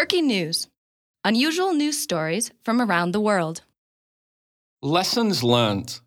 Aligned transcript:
Quirky 0.00 0.22
news 0.22 0.66
unusual 1.24 1.74
news 1.74 1.98
stories 1.98 2.50
from 2.64 2.80
around 2.80 3.12
the 3.12 3.20
world. 3.20 3.60
Lessons 4.80 5.44
learned. 5.44 6.00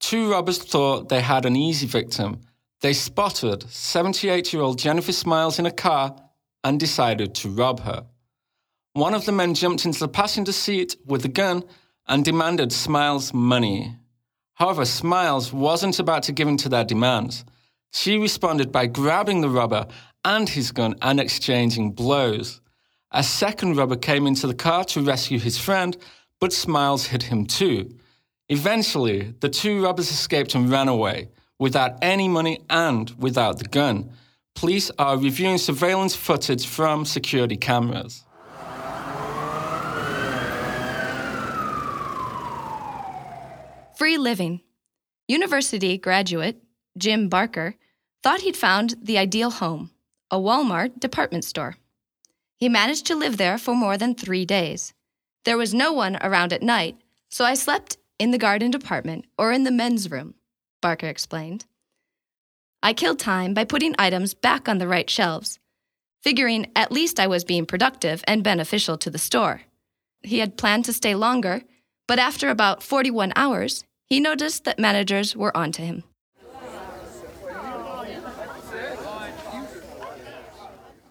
Two 0.00 0.32
robbers 0.32 0.58
thought 0.58 1.08
they 1.08 1.20
had 1.20 1.46
an 1.46 1.54
easy 1.54 1.86
victim. 1.86 2.40
They 2.80 2.92
spotted 2.92 3.70
78 3.70 4.52
year 4.52 4.62
old 4.62 4.80
Jennifer 4.80 5.12
Smiles 5.12 5.60
in 5.60 5.66
a 5.66 5.70
car 5.70 6.16
and 6.64 6.80
decided 6.80 7.36
to 7.36 7.50
rob 7.50 7.78
her. 7.82 8.04
One 8.94 9.14
of 9.14 9.26
the 9.26 9.38
men 9.40 9.54
jumped 9.54 9.84
into 9.84 10.00
the 10.00 10.08
passenger 10.08 10.50
seat 10.50 10.96
with 11.06 11.24
a 11.24 11.28
gun 11.28 11.62
and 12.08 12.24
demanded 12.24 12.72
Smiles 12.72 13.32
money. 13.32 13.94
However, 14.54 14.84
Smiles 14.84 15.52
wasn't 15.52 16.00
about 16.00 16.24
to 16.24 16.32
give 16.32 16.48
in 16.48 16.56
to 16.56 16.68
their 16.68 16.84
demands. 16.84 17.44
She 17.92 18.18
responded 18.18 18.72
by 18.72 18.86
grabbing 18.86 19.40
the 19.40 19.50
robber 19.60 19.86
and 20.24 20.48
his 20.48 20.72
gun 20.72 20.96
and 21.00 21.20
exchanging 21.20 21.92
blows. 21.92 22.58
A 23.14 23.22
second 23.22 23.76
robber 23.76 23.96
came 23.96 24.26
into 24.26 24.46
the 24.46 24.54
car 24.54 24.84
to 24.86 25.02
rescue 25.02 25.38
his 25.38 25.58
friend, 25.58 25.98
but 26.40 26.50
Smiles 26.50 27.04
hit 27.04 27.24
him 27.24 27.44
too. 27.44 27.94
Eventually, 28.48 29.34
the 29.40 29.50
two 29.50 29.84
robbers 29.84 30.10
escaped 30.10 30.54
and 30.54 30.70
ran 30.70 30.88
away 30.88 31.28
without 31.58 31.98
any 32.00 32.26
money 32.26 32.60
and 32.70 33.10
without 33.18 33.58
the 33.58 33.66
gun. 33.66 34.10
Police 34.54 34.90
are 34.98 35.18
reviewing 35.18 35.58
surveillance 35.58 36.16
footage 36.16 36.66
from 36.66 37.04
security 37.04 37.56
cameras. 37.58 38.24
Free 43.96 44.16
living. 44.16 44.62
University 45.28 45.98
graduate 45.98 46.62
Jim 46.96 47.28
Barker 47.28 47.74
thought 48.22 48.40
he'd 48.40 48.56
found 48.56 48.94
the 49.02 49.18
ideal 49.18 49.50
home 49.50 49.90
a 50.30 50.38
Walmart 50.38 50.98
department 50.98 51.44
store. 51.44 51.76
He 52.62 52.68
managed 52.68 53.06
to 53.06 53.16
live 53.16 53.38
there 53.38 53.58
for 53.58 53.74
more 53.74 53.98
than 53.98 54.14
three 54.14 54.44
days. 54.44 54.94
There 55.44 55.58
was 55.58 55.74
no 55.74 55.92
one 55.92 56.16
around 56.22 56.52
at 56.52 56.62
night, 56.62 56.96
so 57.28 57.44
I 57.44 57.54
slept 57.54 57.96
in 58.20 58.30
the 58.30 58.38
garden 58.38 58.70
department 58.70 59.24
or 59.36 59.50
in 59.50 59.64
the 59.64 59.72
men's 59.72 60.12
room, 60.12 60.34
Barker 60.80 61.08
explained. 61.08 61.64
I 62.80 62.92
killed 62.92 63.18
time 63.18 63.52
by 63.52 63.64
putting 63.64 63.96
items 63.98 64.32
back 64.32 64.68
on 64.68 64.78
the 64.78 64.86
right 64.86 65.10
shelves, 65.10 65.58
figuring 66.20 66.70
at 66.76 66.92
least 66.92 67.18
I 67.18 67.26
was 67.26 67.42
being 67.42 67.66
productive 67.66 68.22
and 68.28 68.44
beneficial 68.44 68.96
to 68.98 69.10
the 69.10 69.18
store. 69.18 69.62
He 70.22 70.38
had 70.38 70.56
planned 70.56 70.84
to 70.84 70.92
stay 70.92 71.16
longer, 71.16 71.62
but 72.06 72.20
after 72.20 72.48
about 72.48 72.84
41 72.84 73.32
hours, 73.34 73.82
he 74.06 74.20
noticed 74.20 74.62
that 74.66 74.78
managers 74.78 75.34
were 75.34 75.56
onto 75.56 75.82
him. 75.82 76.04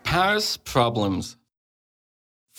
Paris 0.05 0.55
problems. 0.55 1.35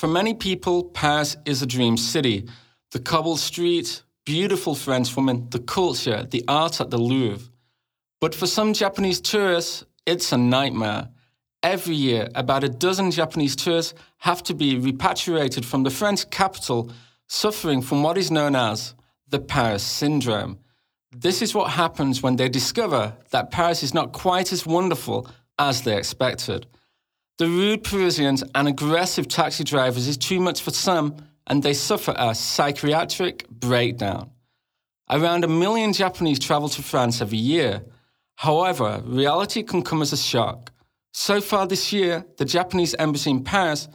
For 0.03 0.09
many 0.09 0.35
people, 0.35 0.83
Paris 0.83 1.37
is 1.45 1.63
a 1.63 1.67
dream 1.75 1.97
city. 1.97 2.49
The 2.91 2.99
cobbled 2.99 3.39
streets, 3.39 4.03
beautiful 4.27 4.75
French 4.75 5.17
women, 5.17 5.47
the 5.51 5.61
culture, 5.61 6.27
the 6.29 6.45
art 6.49 6.81
at 6.81 6.91
the 6.91 6.99
Louvre. 6.99 7.49
But 8.21 8.35
for 8.35 8.49
some 8.49 8.73
Japanese 8.73 9.21
tourists, 9.21 9.85
it's 10.05 10.33
a 10.33 10.37
nightmare. 10.37 11.11
Every 11.63 11.95
year, 11.95 12.29
about 12.35 12.65
a 12.65 12.69
dozen 12.69 13.13
Japanese 13.13 13.55
tourists 13.55 13.95
have 14.17 14.43
to 14.43 14.55
be 14.55 14.77
repatriated 14.77 15.65
from 15.65 15.85
the 15.85 15.91
French 15.91 16.29
capital, 16.31 16.91
suffering 17.29 17.81
from 17.81 18.03
what 18.03 18.19
is 18.19 18.33
known 18.33 18.57
as 18.57 18.97
the 19.29 19.39
Paris 19.39 19.85
syndrome. 19.85 20.59
This 21.13 21.43
is 21.43 21.55
what 21.55 21.71
happens 21.71 22.25
when 22.25 22.35
they 22.35 22.49
discover 22.49 23.17
that 23.31 23.53
Paris 23.53 23.85
is 23.85 23.95
not 23.95 24.11
quite 24.11 24.53
as 24.53 24.67
wonderful 24.67 25.29
as 25.61 25.83
they 25.83 25.97
expected. 25.97 26.67
The 27.39 27.49
rude 27.49 27.83
Parisians 27.83 28.45
and 28.55 28.69
aggressive 28.69 29.27
taxi 29.27 29.65
drivers 29.65 30.07
is 30.07 30.19
too 30.19 30.39
much 30.39 30.61
for 30.61 30.71
some, 30.71 31.17
and 31.47 31.63
they 31.63 31.73
suffer 31.73 32.15
a 32.19 32.35
psychiatric 32.35 33.49
breakdown. 33.49 34.31
Around 35.11 35.45
a 35.45 35.49
million 35.49 35.95
Japanese 35.95 36.39
travel 36.39 36.69
to 36.69 36.83
France 36.83 37.23
every 37.23 37.39
year. 37.39 37.85
However, 38.37 39.03
reality 39.07 39.63
can 39.63 39.83
come 39.83 40.03
as 40.03 40.13
a 40.13 40.17
shock. 40.17 40.73
So 41.15 41.41
far 41.41 41.67
this 41.67 41.91
year, 41.93 42.27
the 42.37 42.45
Japanese 42.45 42.95
embassy 42.99 43.31
in 43.31 43.45
Paris 43.45 43.89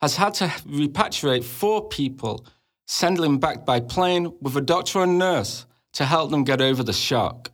has 0.00 0.16
had 0.16 0.34
to 0.34 0.46
repatriate 0.46 1.44
four 1.44 1.88
people, 1.88 2.44
sending 2.88 3.22
them 3.22 3.38
back 3.38 3.64
by 3.64 3.78
plane 3.78 4.32
with 4.40 4.56
a 4.56 4.60
doctor 4.60 5.00
and 5.00 5.16
nurse 5.16 5.64
to 5.92 6.04
help 6.04 6.30
them 6.30 6.42
get 6.42 6.60
over 6.60 6.82
the 6.82 6.92
shock. 6.92 7.52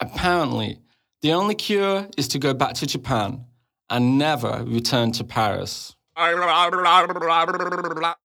Apparently, 0.00 0.80
the 1.22 1.32
only 1.32 1.54
cure 1.54 2.08
is 2.18 2.28
to 2.28 2.38
go 2.38 2.52
back 2.52 2.74
to 2.74 2.86
Japan 2.86 3.46
and 3.90 4.18
never 4.18 4.64
return 4.66 5.12
to 5.12 5.24
Paris. 5.24 5.94